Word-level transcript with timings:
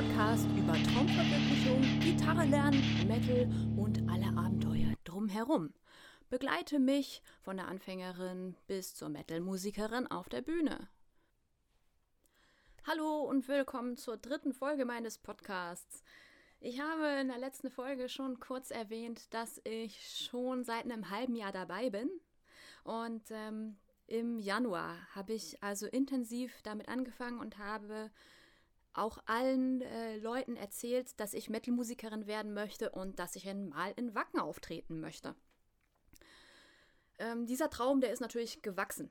Podcast 0.00 0.46
über 0.56 0.72
Traumverwirklichung, 0.72 1.82
Gitarre 2.00 2.46
lernen, 2.46 2.82
Metal 3.06 3.46
und 3.76 3.98
alle 4.10 4.28
Abenteuer 4.28 4.94
drumherum. 5.04 5.74
Begleite 6.30 6.78
mich 6.78 7.22
von 7.42 7.58
der 7.58 7.68
Anfängerin 7.68 8.56
bis 8.66 8.94
zur 8.94 9.10
Metal-Musikerin 9.10 10.06
auf 10.06 10.30
der 10.30 10.40
Bühne. 10.40 10.88
Hallo 12.86 13.24
und 13.24 13.46
willkommen 13.46 13.98
zur 13.98 14.16
dritten 14.16 14.54
Folge 14.54 14.86
meines 14.86 15.18
Podcasts. 15.18 16.02
Ich 16.60 16.80
habe 16.80 17.20
in 17.20 17.28
der 17.28 17.38
letzten 17.38 17.68
Folge 17.70 18.08
schon 18.08 18.40
kurz 18.40 18.70
erwähnt, 18.70 19.34
dass 19.34 19.60
ich 19.64 20.26
schon 20.30 20.64
seit 20.64 20.84
einem 20.84 21.10
halben 21.10 21.36
Jahr 21.36 21.52
dabei 21.52 21.90
bin. 21.90 22.08
Und 22.84 23.24
ähm, 23.32 23.76
im 24.06 24.38
Januar 24.38 24.96
habe 25.14 25.34
ich 25.34 25.62
also 25.62 25.86
intensiv 25.86 26.62
damit 26.62 26.88
angefangen 26.88 27.38
und 27.38 27.58
habe 27.58 28.10
auch 28.92 29.18
allen 29.26 29.82
äh, 29.82 30.16
Leuten 30.16 30.56
erzählt, 30.56 31.18
dass 31.20 31.34
ich 31.34 31.50
Metalmusikerin 31.50 32.26
werden 32.26 32.52
möchte 32.52 32.90
und 32.90 33.18
dass 33.18 33.36
ich 33.36 33.48
einmal 33.48 33.92
in 33.96 34.14
Wacken 34.14 34.40
auftreten 34.40 35.00
möchte. 35.00 35.34
Ähm, 37.18 37.46
dieser 37.46 37.70
Traum, 37.70 38.00
der 38.00 38.12
ist 38.12 38.20
natürlich 38.20 38.62
gewachsen. 38.62 39.10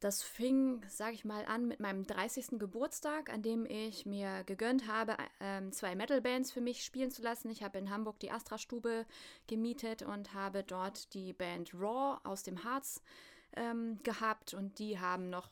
Das 0.00 0.22
fing, 0.22 0.84
sage 0.88 1.14
ich 1.14 1.24
mal, 1.24 1.46
an 1.46 1.66
mit 1.66 1.80
meinem 1.80 2.06
30. 2.06 2.58
Geburtstag, 2.58 3.32
an 3.32 3.42
dem 3.42 3.64
ich 3.64 4.04
mir 4.04 4.44
gegönnt 4.44 4.86
habe, 4.86 5.16
äh, 5.40 5.70
zwei 5.70 5.94
Metal-Bands 5.94 6.52
für 6.52 6.60
mich 6.60 6.84
spielen 6.84 7.10
zu 7.10 7.22
lassen. 7.22 7.50
Ich 7.50 7.62
habe 7.62 7.78
in 7.78 7.90
Hamburg 7.90 8.18
die 8.18 8.30
Astra-Stube 8.30 9.06
gemietet 9.46 10.02
und 10.02 10.34
habe 10.34 10.62
dort 10.62 11.14
die 11.14 11.32
Band 11.32 11.72
Raw 11.74 12.18
aus 12.24 12.42
dem 12.42 12.62
Harz 12.62 13.00
ähm, 13.56 13.98
gehabt 14.02 14.52
und 14.52 14.78
die 14.78 15.00
haben 15.00 15.30
noch 15.30 15.50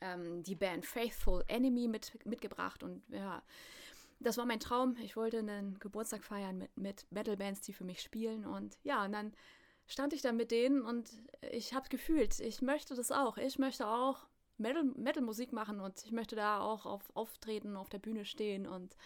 ähm, 0.00 0.42
die 0.42 0.54
Band 0.54 0.86
Faithful 0.86 1.44
Enemy 1.48 1.88
mit, 1.88 2.24
mitgebracht 2.24 2.82
und 2.82 3.02
ja, 3.10 3.42
das 4.20 4.36
war 4.36 4.46
mein 4.46 4.60
Traum. 4.60 4.96
Ich 5.02 5.16
wollte 5.16 5.38
einen 5.38 5.78
Geburtstag 5.78 6.24
feiern 6.24 6.58
mit, 6.58 6.76
mit 6.76 7.06
Metal-Bands, 7.10 7.60
die 7.62 7.72
für 7.72 7.84
mich 7.84 8.00
spielen 8.00 8.44
und 8.44 8.78
ja, 8.82 9.04
und 9.04 9.12
dann 9.12 9.32
stand 9.86 10.12
ich 10.12 10.22
da 10.22 10.32
mit 10.32 10.50
denen 10.50 10.82
und 10.82 11.10
ich 11.50 11.74
habe 11.74 11.88
gefühlt, 11.88 12.40
ich 12.40 12.62
möchte 12.62 12.94
das 12.94 13.10
auch. 13.10 13.38
Ich 13.38 13.58
möchte 13.58 13.86
auch 13.86 14.26
Metal, 14.58 14.84
Metal-Musik 14.84 15.52
machen 15.52 15.80
und 15.80 16.04
ich 16.04 16.12
möchte 16.12 16.36
da 16.36 16.60
auch 16.60 16.84
auf, 16.84 17.10
auftreten, 17.14 17.76
auf 17.76 17.88
der 17.88 17.98
Bühne 17.98 18.24
stehen 18.24 18.66
und 18.66 18.96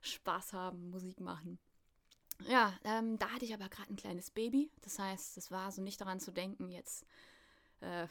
Spaß 0.00 0.52
haben, 0.52 0.90
Musik 0.90 1.20
machen. 1.20 1.58
Ja, 2.48 2.72
ähm, 2.84 3.18
da 3.18 3.28
hatte 3.30 3.44
ich 3.44 3.52
aber 3.52 3.68
gerade 3.68 3.90
ein 3.90 3.96
kleines 3.96 4.30
Baby. 4.30 4.70
Das 4.80 4.98
heißt, 4.98 5.36
es 5.36 5.50
war 5.50 5.70
so 5.72 5.82
nicht 5.82 6.00
daran 6.00 6.20
zu 6.20 6.30
denken, 6.32 6.70
jetzt 6.70 7.04
äh, 7.80 8.06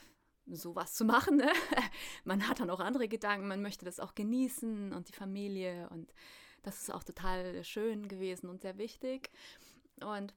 sowas 0.52 0.94
zu 0.94 1.06
machen. 1.06 1.38
Ne? 1.38 1.52
Man 2.24 2.48
hat 2.48 2.60
dann 2.60 2.70
auch 2.70 2.80
andere 2.80 3.08
Gedanken, 3.08 3.48
man 3.48 3.62
möchte 3.62 3.86
das 3.86 4.00
auch 4.00 4.16
genießen 4.16 4.94
und 4.94 5.10
die 5.10 5.14
Familie 5.14 5.90
und 5.90 6.14
das 6.64 6.82
ist 6.82 6.94
auch 6.94 7.04
total 7.04 7.64
schön 7.64 8.08
gewesen 8.08 8.50
und 8.50 8.62
sehr 8.62 8.78
wichtig. 8.78 9.32
Und 10.02 10.34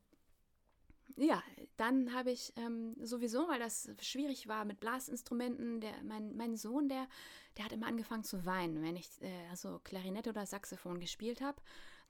ja, 1.17 1.43
dann 1.77 2.15
habe 2.15 2.31
ich 2.31 2.53
ähm, 2.57 2.97
sowieso, 3.01 3.49
weil 3.49 3.59
das 3.59 3.91
schwierig 4.01 4.49
war 4.49 4.65
mit 4.65 4.81
Blasinstrumenten, 4.81 5.81
der, 5.81 5.93
mein, 6.05 6.37
mein 6.37 6.57
Sohn, 6.57 6.89
der, 6.89 7.07
der 7.57 7.65
hat 7.65 7.73
immer 7.73 7.87
angefangen 7.87 8.25
zu 8.25 8.47
weinen, 8.47 8.83
wenn 8.83 8.97
ich 8.97 9.09
äh, 9.21 9.49
also 9.51 9.81
Klarinette 9.85 10.31
oder 10.31 10.47
Saxophon 10.47 11.01
gespielt 11.01 11.41
habe. 11.41 11.61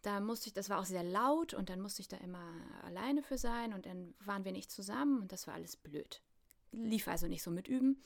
Da 0.02 0.20
musste 0.20 0.48
ich, 0.48 0.52
das 0.52 0.68
war 0.68 0.80
auch 0.80 0.84
sehr 0.84 1.04
laut 1.04 1.54
und 1.54 1.68
dann 1.68 1.80
musste 1.80 2.02
ich 2.02 2.08
da 2.08 2.16
immer 2.18 2.52
alleine 2.82 3.22
für 3.22 3.38
sein 3.38 3.72
und 3.72 3.86
dann 3.86 4.14
waren 4.20 4.44
wir 4.44 4.52
nicht 4.52 4.70
zusammen 4.70 5.20
und 5.20 5.32
das 5.32 5.46
war 5.46 5.54
alles 5.54 5.76
blöd 5.76 6.22
lief 6.72 7.08
also 7.08 7.26
nicht 7.26 7.42
so 7.42 7.50
mit 7.50 7.68
Üben. 7.68 8.02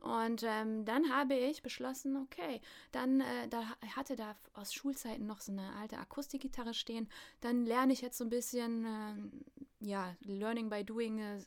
Und 0.00 0.44
ähm, 0.44 0.84
dann 0.84 1.12
habe 1.12 1.34
ich 1.34 1.62
beschlossen, 1.62 2.16
okay, 2.16 2.60
dann 2.92 3.20
äh, 3.20 3.48
da 3.48 3.64
hatte 3.96 4.14
da 4.14 4.36
aus 4.54 4.72
Schulzeiten 4.72 5.26
noch 5.26 5.40
so 5.40 5.50
eine 5.50 5.74
alte 5.74 5.98
Akustikgitarre 5.98 6.72
stehen. 6.72 7.08
Dann 7.40 7.64
lerne 7.64 7.92
ich 7.92 8.00
jetzt 8.00 8.18
so 8.18 8.24
ein 8.24 8.30
bisschen, 8.30 8.84
äh, 8.84 9.84
ja, 9.84 10.16
Learning 10.20 10.70
by 10.70 10.84
Doing 10.84 11.18
äh, 11.18 11.40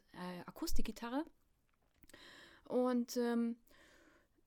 Akustikgitarre. 0.46 1.24
Und 2.66 3.16
ähm, 3.16 3.56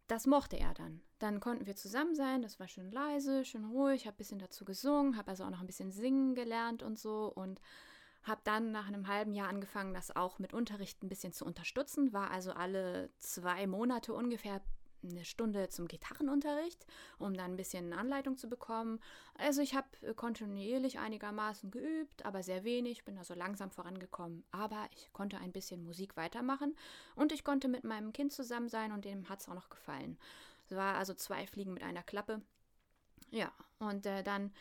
das 0.06 0.26
mochte 0.26 0.58
er 0.58 0.74
dann. 0.74 1.00
Dann 1.18 1.40
konnten 1.40 1.66
wir 1.66 1.76
zusammen 1.76 2.14
sein, 2.14 2.42
das 2.42 2.60
war 2.60 2.68
schön 2.68 2.90
leise, 2.90 3.44
schön 3.46 3.64
ruhig, 3.64 4.06
habe 4.06 4.16
ein 4.16 4.18
bisschen 4.18 4.38
dazu 4.38 4.66
gesungen, 4.66 5.16
habe 5.16 5.30
also 5.30 5.44
auch 5.44 5.50
noch 5.50 5.60
ein 5.60 5.66
bisschen 5.66 5.92
singen 5.92 6.34
gelernt 6.34 6.82
und 6.82 6.98
so 6.98 7.32
und 7.34 7.60
habe 8.24 8.40
dann 8.44 8.72
nach 8.72 8.88
einem 8.88 9.06
halben 9.06 9.34
Jahr 9.34 9.48
angefangen, 9.48 9.94
das 9.94 10.14
auch 10.14 10.38
mit 10.38 10.52
Unterricht 10.52 11.02
ein 11.02 11.08
bisschen 11.08 11.32
zu 11.32 11.44
unterstützen, 11.44 12.12
war 12.12 12.30
also 12.30 12.52
alle 12.52 13.10
zwei 13.18 13.66
Monate 13.66 14.12
ungefähr 14.12 14.60
eine 15.10 15.24
Stunde 15.24 15.68
zum 15.68 15.86
Gitarrenunterricht, 15.86 16.86
um 17.18 17.34
dann 17.34 17.52
ein 17.52 17.56
bisschen 17.56 17.92
Anleitung 17.92 18.36
zu 18.36 18.48
bekommen. 18.48 19.00
Also 19.34 19.60
ich 19.60 19.74
habe 19.74 20.14
kontinuierlich 20.14 20.98
einigermaßen 20.98 21.70
geübt, 21.70 22.24
aber 22.24 22.42
sehr 22.42 22.64
wenig, 22.64 23.04
bin 23.04 23.18
also 23.18 23.34
langsam 23.34 23.70
vorangekommen. 23.70 24.44
Aber 24.50 24.88
ich 24.92 25.12
konnte 25.12 25.38
ein 25.38 25.52
bisschen 25.52 25.84
Musik 25.84 26.16
weitermachen 26.16 26.74
und 27.14 27.32
ich 27.32 27.44
konnte 27.44 27.68
mit 27.68 27.84
meinem 27.84 28.12
Kind 28.12 28.32
zusammen 28.32 28.68
sein 28.68 28.92
und 28.92 29.04
dem 29.04 29.28
hat 29.28 29.40
es 29.40 29.48
auch 29.48 29.54
noch 29.54 29.68
gefallen. 29.68 30.18
Es 30.66 30.74
war 30.74 30.96
also 30.96 31.14
zwei 31.14 31.46
Fliegen 31.46 31.74
mit 31.74 31.82
einer 31.82 32.02
Klappe. 32.02 32.40
Ja, 33.30 33.52
und 33.78 34.06
äh, 34.06 34.22
dann 34.22 34.52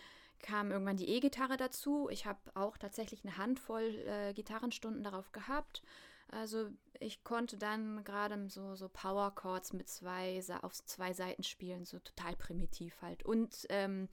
kam 0.43 0.69
irgendwann 0.69 0.97
die 0.97 1.09
E-Gitarre 1.09 1.57
dazu. 1.57 2.09
Ich 2.11 2.27
habe 2.27 2.39
auch 2.53 2.77
tatsächlich 2.77 3.23
eine 3.23 3.37
Handvoll 3.37 3.95
äh, 4.05 4.33
Gitarrenstunden 4.33 5.03
darauf 5.03 5.31
gehabt. 5.31 5.81
Also 6.27 6.69
ich 6.99 7.23
konnte 7.23 7.57
dann 7.57 8.03
gerade 8.03 8.49
so, 8.49 8.75
so 8.75 8.89
Power 8.89 9.33
Chords 9.33 9.73
mit 9.73 9.89
zwei 9.89 10.41
auf 10.61 10.73
zwei 10.85 11.13
Seiten 11.13 11.43
spielen, 11.43 11.85
so 11.85 11.99
total 11.99 12.35
primitiv 12.35 13.01
halt. 13.01 13.23
Und 13.23 13.65
ähm, 13.69 14.09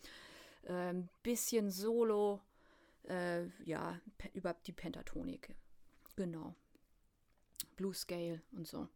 äh, 0.62 0.94
bisschen 1.22 1.70
Solo, 1.70 2.40
äh, 3.08 3.46
ja, 3.64 3.98
über 4.32 4.54
die 4.66 4.72
Pentatonik. 4.72 5.54
Genau. 6.16 6.54
Blue 7.76 7.94
Scale 7.94 8.40
und 8.52 8.66
so. 8.66 8.88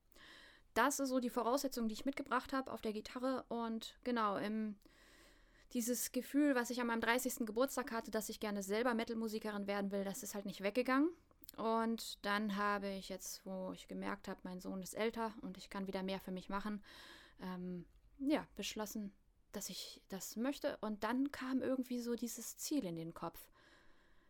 Das 0.75 1.01
ist 1.01 1.09
so 1.09 1.21
die 1.21 1.31
Voraussetzung, 1.31 1.89
die 1.89 1.95
ich 1.95 2.05
mitgebracht 2.05 2.53
habe 2.53 2.73
auf 2.73 2.81
der 2.81 2.93
Gitarre. 2.93 3.45
Und 3.49 3.97
genau, 4.05 4.37
im 4.37 4.77
dieses 5.75 6.13
Gefühl, 6.13 6.55
was 6.55 6.71
ich 6.71 6.81
an 6.81 6.87
meinem 6.87 7.01
30. 7.01 7.47
Geburtstag 7.47 7.93
hatte, 7.93 8.11
dass 8.11 8.29
ich 8.29 8.41
gerne 8.41 8.63
selber 8.63 8.95
Metal-Musikerin 8.95 9.67
werden 9.67 9.91
will, 9.91 10.05
das 10.05 10.23
ist 10.23 10.35
halt 10.35 10.47
nicht 10.47 10.63
weggegangen. 10.63 11.11
Und 11.57 12.25
dann 12.25 12.57
habe 12.57 12.89
ich 12.89 13.09
jetzt, 13.09 13.45
wo 13.45 13.73
ich 13.73 13.89
gemerkt 13.89 14.29
habe, 14.29 14.41
mein 14.45 14.61
Sohn 14.61 14.83
ist 14.83 14.95
älter 14.95 15.35
und 15.43 15.59
ich 15.59 15.71
kann 15.71 15.87
wieder 15.87 16.03
mehr 16.03 16.21
für 16.21 16.33
mich 16.33 16.49
machen, 16.49 16.83
ähm, 17.41 17.85
ja, 18.19 18.47
beschlossen, 18.57 19.13
dass 19.53 19.69
ich 19.69 20.01
das 20.09 20.37
möchte. 20.37 20.77
Und 20.79 21.05
dann 21.05 21.31
kam 21.33 21.61
irgendwie 21.61 22.01
so 22.01 22.15
dieses 22.15 22.57
Ziel 22.57 22.85
in 22.85 22.97
den 22.97 23.15
Kopf. 23.15 23.49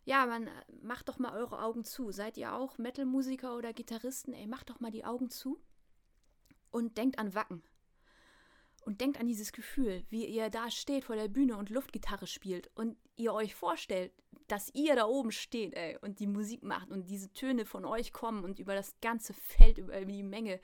Ja, 0.04 0.26
man, 0.26 0.50
macht 0.82 1.08
doch 1.08 1.18
mal 1.18 1.34
eure 1.34 1.62
Augen 1.62 1.84
zu. 1.84 2.10
Seid 2.10 2.36
ihr 2.36 2.52
auch 2.54 2.76
Metal-Musiker 2.76 3.56
oder 3.56 3.72
Gitarristen? 3.72 4.34
Ey, 4.34 4.46
macht 4.46 4.68
doch 4.68 4.80
mal 4.80 4.90
die 4.90 5.04
Augen 5.04 5.30
zu 5.30 5.58
und 6.70 6.98
denkt 6.98 7.18
an 7.18 7.34
Wacken. 7.34 7.62
Und 8.84 9.00
denkt 9.00 9.18
an 9.18 9.26
dieses 9.26 9.52
Gefühl, 9.52 10.04
wie 10.10 10.26
ihr 10.26 10.50
da 10.50 10.70
steht 10.70 11.04
vor 11.04 11.16
der 11.16 11.28
Bühne 11.28 11.56
und 11.56 11.70
Luftgitarre 11.70 12.26
spielt 12.26 12.70
und 12.74 12.96
ihr 13.16 13.32
euch 13.32 13.54
vorstellt, 13.54 14.12
dass 14.46 14.70
ihr 14.74 14.94
da 14.94 15.06
oben 15.06 15.32
steht, 15.32 15.74
ey, 15.74 15.96
und 16.02 16.20
die 16.20 16.26
Musik 16.26 16.62
macht 16.62 16.90
und 16.90 17.08
diese 17.08 17.32
Töne 17.32 17.64
von 17.64 17.86
euch 17.86 18.12
kommen 18.12 18.44
und 18.44 18.58
über 18.58 18.74
das 18.74 18.94
ganze 19.00 19.32
Feld, 19.32 19.78
über 19.78 20.04
die 20.04 20.22
Menge 20.22 20.60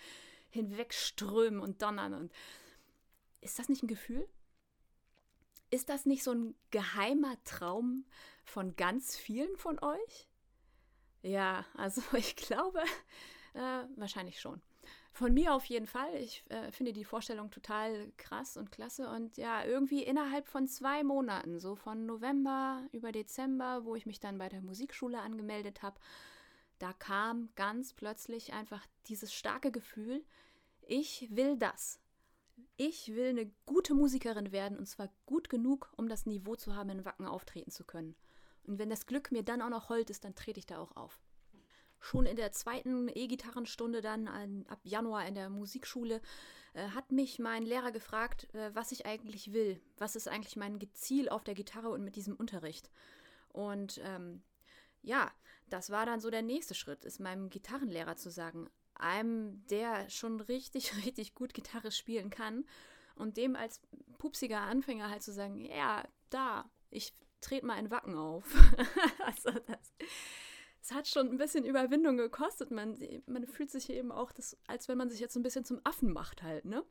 hinwegströmen 0.50 1.60
und 1.60 1.80
donnern. 1.80 2.12
Und 2.12 2.32
ist 3.40 3.58
das 3.58 3.68
nicht 3.68 3.82
ein 3.82 3.88
Gefühl? 3.88 4.28
Ist 5.70 5.88
das 5.88 6.04
nicht 6.04 6.22
so 6.22 6.32
ein 6.32 6.54
geheimer 6.70 7.42
Traum 7.44 8.04
von 8.44 8.76
ganz 8.76 9.16
vielen 9.16 9.56
von 9.56 9.78
euch? 9.78 10.28
Ja, 11.22 11.64
also 11.74 12.02
ich 12.16 12.36
glaube, 12.36 12.80
äh, 13.54 13.84
wahrscheinlich 13.96 14.40
schon. 14.40 14.60
Von 15.12 15.34
mir 15.34 15.54
auf 15.54 15.64
jeden 15.64 15.86
Fall. 15.86 16.14
Ich 16.16 16.44
äh, 16.48 16.70
finde 16.70 16.92
die 16.92 17.04
Vorstellung 17.04 17.50
total 17.50 18.12
krass 18.16 18.56
und 18.56 18.70
klasse. 18.70 19.08
Und 19.08 19.36
ja, 19.36 19.64
irgendwie 19.64 20.02
innerhalb 20.02 20.46
von 20.46 20.68
zwei 20.68 21.02
Monaten, 21.02 21.58
so 21.58 21.74
von 21.74 22.06
November 22.06 22.82
über 22.92 23.12
Dezember, 23.12 23.84
wo 23.84 23.96
ich 23.96 24.06
mich 24.06 24.20
dann 24.20 24.38
bei 24.38 24.48
der 24.48 24.62
Musikschule 24.62 25.20
angemeldet 25.20 25.82
habe, 25.82 26.00
da 26.78 26.92
kam 26.94 27.50
ganz 27.56 27.92
plötzlich 27.92 28.52
einfach 28.52 28.86
dieses 29.06 29.34
starke 29.34 29.70
Gefühl, 29.70 30.24
ich 30.80 31.28
will 31.30 31.56
das. 31.58 32.00
Ich 32.76 33.14
will 33.14 33.30
eine 33.30 33.50
gute 33.66 33.94
Musikerin 33.94 34.52
werden 34.52 34.78
und 34.78 34.86
zwar 34.86 35.10
gut 35.26 35.50
genug, 35.50 35.92
um 35.96 36.08
das 36.08 36.24
Niveau 36.24 36.56
zu 36.56 36.74
haben, 36.74 36.90
in 36.90 37.04
Wacken 37.04 37.26
auftreten 37.26 37.70
zu 37.70 37.84
können. 37.84 38.16
Und 38.64 38.78
wenn 38.78 38.90
das 38.90 39.06
Glück 39.06 39.32
mir 39.32 39.42
dann 39.42 39.60
auch 39.60 39.68
noch 39.68 39.88
hold 39.88 40.08
ist, 40.08 40.24
dann 40.24 40.34
trete 40.34 40.58
ich 40.58 40.66
da 40.66 40.78
auch 40.78 40.96
auf 40.96 41.20
schon 42.00 42.26
in 42.26 42.36
der 42.36 42.52
zweiten 42.52 43.08
E-Gitarrenstunde 43.08 44.00
dann 44.00 44.26
an, 44.26 44.64
ab 44.68 44.80
Januar 44.82 45.26
in 45.26 45.34
der 45.34 45.50
Musikschule 45.50 46.20
äh, 46.72 46.88
hat 46.88 47.12
mich 47.12 47.38
mein 47.38 47.64
Lehrer 47.64 47.92
gefragt, 47.92 48.52
äh, 48.54 48.74
was 48.74 48.92
ich 48.92 49.06
eigentlich 49.06 49.52
will. 49.52 49.80
Was 49.98 50.16
ist 50.16 50.28
eigentlich 50.28 50.56
mein 50.56 50.78
Ziel 50.94 51.28
auf 51.28 51.44
der 51.44 51.54
Gitarre 51.54 51.90
und 51.90 52.02
mit 52.02 52.16
diesem 52.16 52.36
Unterricht? 52.36 52.90
Und 53.48 54.00
ähm, 54.04 54.42
ja, 55.02 55.30
das 55.68 55.90
war 55.90 56.06
dann 56.06 56.20
so 56.20 56.30
der 56.30 56.42
nächste 56.42 56.74
Schritt, 56.74 57.04
ist 57.04 57.20
meinem 57.20 57.50
Gitarrenlehrer 57.50 58.16
zu 58.16 58.30
sagen, 58.30 58.68
einem, 58.94 59.66
der 59.68 60.08
schon 60.10 60.40
richtig, 60.40 60.94
richtig 61.04 61.34
gut 61.34 61.54
Gitarre 61.54 61.90
spielen 61.90 62.30
kann 62.30 62.64
und 63.14 63.36
dem 63.36 63.56
als 63.56 63.80
pupsiger 64.18 64.60
Anfänger 64.60 65.10
halt 65.10 65.22
zu 65.22 65.32
sagen, 65.32 65.64
ja, 65.64 66.06
da, 66.30 66.70
ich 66.90 67.12
trete 67.40 67.66
mal 67.66 67.74
ein 67.74 67.90
Wacken 67.90 68.16
auf. 68.16 68.44
also 69.24 69.50
das, 69.50 69.94
hat 70.94 71.08
schon 71.08 71.28
ein 71.28 71.38
bisschen 71.38 71.64
Überwindung 71.64 72.16
gekostet. 72.16 72.70
Man, 72.70 72.98
man 73.26 73.46
fühlt 73.46 73.70
sich 73.70 73.90
eben 73.90 74.12
auch, 74.12 74.32
das, 74.32 74.56
als 74.66 74.88
wenn 74.88 74.98
man 74.98 75.10
sich 75.10 75.20
jetzt 75.20 75.36
ein 75.36 75.42
bisschen 75.42 75.64
zum 75.64 75.80
Affen 75.84 76.12
macht 76.12 76.42
halt, 76.42 76.64
ne? 76.64 76.84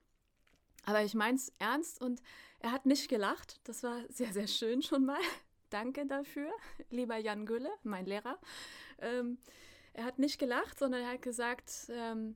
Aber 0.86 1.04
ich 1.04 1.14
meine 1.14 1.36
es 1.36 1.54
ernst 1.60 2.02
und 2.02 2.22
er 2.60 2.72
hat 2.72 2.86
nicht 2.86 3.10
gelacht. 3.10 3.60
Das 3.66 3.84
war 3.84 4.02
sehr, 4.10 4.34
sehr 4.34 4.48
schön 4.48 4.82
schon 4.82 5.06
mal. 5.06 5.20
Danke 5.70 6.08
dafür, 6.08 6.52
lieber 6.90 7.18
Jan 7.18 7.46
Gülle, 7.46 7.70
mein 7.84 8.06
Lehrer. 8.06 8.40
Ähm, 9.00 9.38
er 9.94 10.06
hat 10.06 10.18
nicht 10.18 10.40
gelacht, 10.40 10.80
sondern 10.80 11.02
er 11.02 11.12
hat 11.12 11.22
gesagt, 11.22 11.92
ähm, 11.92 12.36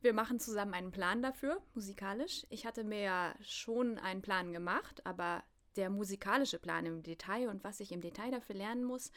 wir 0.00 0.12
machen 0.12 0.40
zusammen 0.40 0.74
einen 0.74 0.90
Plan 0.90 1.22
dafür, 1.22 1.62
musikalisch. 1.74 2.46
Ich 2.50 2.66
hatte 2.66 2.82
mir 2.82 3.00
ja 3.00 3.34
schon 3.40 3.98
einen 3.98 4.22
Plan 4.22 4.52
gemacht, 4.52 5.06
aber 5.06 5.44
der 5.76 5.88
musikalische 5.90 6.58
Plan 6.58 6.86
im 6.86 7.02
Detail 7.02 7.48
und 7.48 7.64
was 7.64 7.80
ich 7.80 7.92
im 7.92 8.00
Detail 8.00 8.30
dafür 8.30 8.54
lernen 8.54 8.84
muss, 8.84 9.10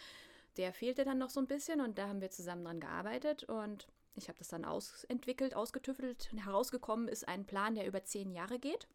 der 0.57 0.73
fehlte 0.73 1.05
dann 1.05 1.17
noch 1.17 1.29
so 1.29 1.39
ein 1.39 1.47
bisschen 1.47 1.81
und 1.81 1.97
da 1.97 2.07
haben 2.07 2.21
wir 2.21 2.29
zusammen 2.29 2.65
dran 2.65 2.79
gearbeitet 2.79 3.43
und 3.43 3.87
ich 4.15 4.27
habe 4.27 4.37
das 4.39 4.47
dann 4.47 4.65
ausentwickelt, 4.65 5.55
ausgetüffelt 5.55 6.31
herausgekommen 6.35 7.07
ist 7.07 7.27
ein 7.27 7.45
Plan, 7.45 7.75
der 7.75 7.85
über 7.85 8.03
zehn 8.03 8.31
Jahre 8.31 8.59
geht. 8.59 8.87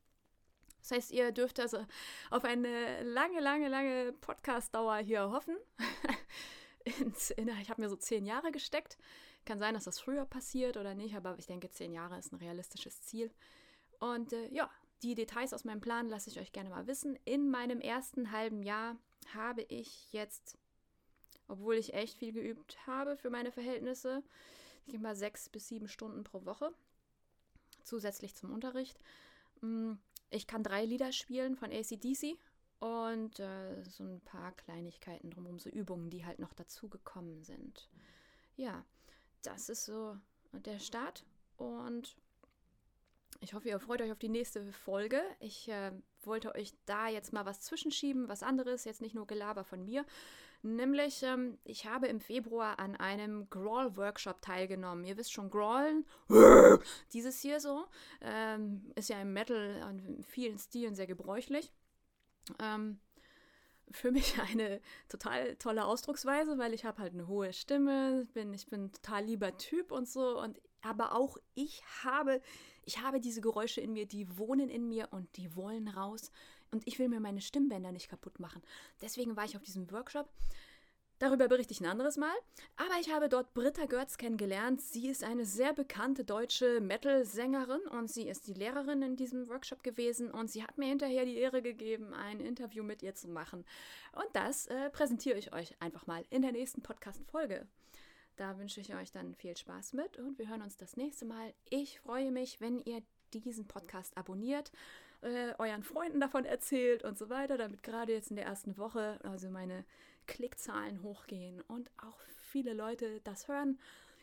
Das 0.81 0.91
heißt, 0.91 1.13
ihr 1.13 1.31
dürft 1.31 1.61
also 1.61 1.87
auf 2.31 2.45
eine 2.45 3.03
lange, 3.05 3.41
lange, 3.41 3.69
lange 3.69 4.13
Podcast-Dauer 4.15 4.97
hier 4.97 5.31
hoffen. 5.31 5.57
ich 6.85 7.71
habe 7.71 7.81
mir 7.81 7.89
so 7.89 7.95
zehn 7.95 8.27
Jahre 8.27 8.51
gesteckt. 8.51 8.99
Kann 9.45 9.61
sein, 9.61 9.75
dass 9.75 9.85
das 9.85 10.01
früher 10.01 10.25
passiert 10.25 10.77
oder 10.77 10.95
nicht, 10.95 11.15
aber 11.15 11.37
ich 11.39 11.47
denke, 11.47 11.71
zehn 11.71 11.93
Jahre 11.93 12.19
ist 12.19 12.33
ein 12.33 12.37
realistisches 12.37 13.03
Ziel. 13.03 13.31
Und 14.01 14.33
äh, 14.33 14.49
ja, 14.49 14.69
die 15.03 15.15
Details 15.15 15.53
aus 15.53 15.65
meinem 15.65 15.81
Plan 15.81 16.09
lasse 16.09 16.31
ich 16.31 16.41
euch 16.41 16.53
gerne 16.53 16.71
mal 16.71 16.87
wissen. 16.87 17.17
In 17.25 17.51
meinem 17.51 17.81
ersten 17.81 18.33
halben 18.33 18.63
Jahr 18.63 18.97
habe 19.35 19.63
ich 19.63 20.13
jetzt, 20.13 20.59
obwohl 21.49 21.75
ich 21.75 21.95
echt 21.95 22.19
viel 22.19 22.33
geübt 22.33 22.87
habe 22.87 23.17
für 23.17 23.31
meine 23.31 23.53
Verhältnisse, 23.53 24.23
ich 24.87 24.93
gehe 24.93 25.01
mal 25.01 25.17
sechs 25.17 25.49
bis 25.49 25.69
sieben 25.69 25.89
Stunden 25.89 26.25
pro 26.25 26.45
Woche, 26.45 26.73
zusätzlich 27.85 28.35
zum 28.35 28.53
Unterricht, 28.53 28.99
mm, 29.61 29.93
ich 30.31 30.47
kann 30.47 30.63
drei 30.63 30.85
Lieder 30.85 31.13
spielen 31.13 31.57
von 31.57 31.71
ACDC 31.71 32.39
und 32.81 33.39
äh, 33.39 33.85
so 33.85 34.05
ein 34.05 34.21
paar 34.23 34.53
Kleinigkeiten 34.53 35.31
drumherum, 35.31 35.59
so 35.59 35.71
Übungen, 35.71 36.11
die 36.11 36.25
halt 36.25 36.39
noch 36.39 36.55
dazu 36.55 36.89
gekommen 36.89 37.45
sind. 37.45 37.89
Ja, 38.57 38.85
das 39.43 39.69
ist 39.69 39.85
so 39.85 40.17
der 40.53 40.79
Start 40.79 41.25
und 41.57 42.17
ich 43.41 43.55
hoffe, 43.55 43.69
ihr 43.69 43.79
freut 43.81 44.01
euch 44.01 44.13
auf 44.13 44.19
die 44.19 44.29
nächste 44.29 44.73
Folge. 44.73 45.21
Ich 45.41 45.69
äh, 45.69 45.93
wollte 46.23 46.55
euch 46.55 46.73
da 46.87 47.09
jetzt 47.09 47.33
mal 47.33 47.45
was 47.45 47.61
zwischenschieben, 47.61 48.29
was 48.29 48.43
anderes, 48.43 48.85
jetzt 48.85 49.01
nicht 49.01 49.15
nur 49.15 49.27
Gelaber 49.27 49.65
von 49.65 49.85
mir. 49.85 50.05
Nämlich, 50.63 51.25
ähm, 51.25 51.59
ich 51.65 51.87
habe 51.87 52.07
im 52.07 52.21
Februar 52.21 52.79
an 52.79 52.95
einem 52.95 53.51
Grawl-Workshop 53.51 54.41
teilgenommen. 54.43 55.05
Ihr 55.05 55.17
wisst 55.17 55.33
schon, 55.33 55.51
Grawlen, 55.51 56.07
dieses 57.13 57.41
hier 57.41 57.59
so, 57.59 57.85
ähm, 58.21 58.93
ist 58.95 59.09
ja 59.09 59.21
im 59.21 59.33
Metal 59.33 59.85
in 59.91 60.23
vielen 60.23 60.59
Stilen 60.59 60.95
sehr 60.95 61.09
gebräuchlich. 61.09 61.73
Ähm, 62.61 63.01
für 63.91 64.13
mich 64.13 64.35
eine 64.51 64.81
total 65.09 65.57
tolle 65.57 65.85
Ausdrucksweise, 65.85 66.57
weil 66.59 66.75
ich 66.75 66.85
habe 66.85 67.03
halt 67.03 67.13
eine 67.13 67.27
hohe 67.27 67.53
Stimme, 67.53 68.27
bin, 68.33 68.55
ich 68.55 68.67
bin 68.69 68.85
ein 68.85 68.93
total 68.93 69.25
lieber 69.25 69.57
Typ 69.57 69.91
und 69.91 70.09
so. 70.09 70.41
Und 70.41 70.61
aber 70.83 71.15
auch 71.15 71.39
ich 71.55 71.83
habe, 72.05 72.41
ich 72.85 73.01
habe 73.01 73.21
diese 73.21 73.41
Geräusche 73.41 73.81
in 73.81 73.93
mir, 73.93 74.07
die 74.07 74.37
wohnen 74.37 74.69
in 74.69 74.89
mir 74.89 75.09
und 75.11 75.37
die 75.37 75.57
wollen 75.57 75.89
raus. 75.89 76.31
Und 76.73 76.87
ich 76.87 76.99
will 76.99 77.09
mir 77.09 77.21
meine 77.21 77.41
Stimmbänder 77.41 77.93
nicht 77.93 78.09
kaputt 78.09 78.41
machen. 78.41 78.63
Deswegen 79.01 79.37
war 79.37 79.45
ich 79.45 79.57
auf 79.57 79.63
diesem 79.63 79.91
Workshop. 79.91 80.29
Darüber 81.23 81.47
berichte 81.47 81.73
ich 81.73 81.81
ein 81.81 81.87
anderes 81.87 82.17
Mal. 82.17 82.35
Aber 82.77 82.99
ich 83.01 83.13
habe 83.13 83.29
dort 83.29 83.55
Britta 83.55 83.87
Görz 83.87 84.17
kennengelernt. 84.17 84.81
Sie 84.81 85.07
ist 85.07 85.23
eine 85.23 85.47
sehr 85.47 85.73
bekannte 85.73 86.25
deutsche 86.25 86.81
Metal-Sängerin 86.81 87.83
und 87.93 88.11
sie 88.11 88.27
ist 88.29 88.49
die 88.49 88.55
Lehrerin 88.55 89.03
in 89.03 89.15
diesem 89.15 89.49
Workshop 89.49 89.85
gewesen. 89.85 90.33
Und 90.33 90.51
sie 90.51 90.65
hat 90.65 90.79
mir 90.79 90.89
hinterher 90.89 91.25
die 91.25 91.37
Ehre 91.37 91.63
gegeben, 91.63 92.13
ein 92.13 92.41
Interview 92.41 92.83
mit 92.83 93.05
ihr 93.05 93.15
zu 93.15 93.29
machen. 93.29 93.65
Und 94.15 94.27
das 94.33 94.67
äh, 94.67 94.91
präsentiere 94.91 95.39
ich 95.39 95.53
euch 95.53 95.81
einfach 95.81 96.09
mal 96.09 96.25
in 96.31 96.43
der 96.43 96.51
nächsten 96.51 96.83
Podcast-Folge. 96.83 97.69
Da 98.35 98.59
wünsche 98.59 98.81
ich 98.81 98.93
euch 98.95 99.13
dann 99.13 99.37
viel 99.37 99.57
Spaß 99.57 99.93
mit 99.93 100.19
und 100.19 100.39
wir 100.39 100.49
hören 100.49 100.63
uns 100.63 100.77
das 100.77 100.97
nächste 100.97 101.27
Mal. 101.27 101.55
Ich 101.71 102.01
freue 102.01 102.33
mich, 102.33 102.61
wenn 102.61 102.81
ihr 102.81 103.03
diesen 103.33 103.69
Podcast 103.69 104.17
abonniert 104.17 104.73
äh, 105.23 105.55
euren 105.59 105.83
Freunden 105.83 106.21
davon 106.21 106.45
erzählt 106.45 107.05
und 107.05 107.19
so 107.19 107.31
weiter, 107.31 107.57
damit 107.57 107.83
gerade 107.83 108.13
jetzt 108.13 108.31
in 108.31 108.37
der 108.37 108.47
ersten 108.47 108.77
Woche 108.77 109.19
also 109.23 109.49
meine 109.51 109.85
Klickzahlen 110.27 111.03
hochgehen 111.03 111.61
und 111.63 111.91
auch 111.97 112.21
viele 112.37 112.75
Leute 112.75 113.21
das 113.25 113.49
hören 113.49 113.79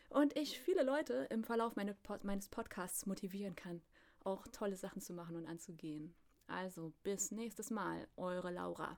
und 0.09 0.35
ich 0.37 0.59
viele 0.59 0.83
Leute 0.83 1.27
im 1.29 1.43
Verlauf 1.43 1.75
meine, 1.75 1.95
meines 2.23 2.49
Podcasts 2.49 3.05
motivieren 3.05 3.55
kann, 3.55 3.81
auch 4.23 4.47
tolle 4.47 4.75
Sachen 4.75 5.01
zu 5.01 5.13
machen 5.13 5.35
und 5.35 5.47
anzugehen. 5.47 6.13
Also 6.47 6.93
bis 7.03 7.31
nächstes 7.31 7.69
Mal, 7.69 8.07
eure 8.17 8.51
Laura. 8.51 8.97